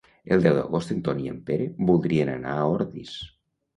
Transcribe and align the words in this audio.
El 0.35 0.39
deu 0.45 0.55
d'agost 0.59 0.93
en 0.95 1.03
Ton 1.07 1.21
i 1.25 1.29
en 1.33 1.37
Pere 1.51 1.67
voldrien 1.91 2.33
anar 2.37 2.57
a 2.63 2.67
Ordis. 2.79 3.17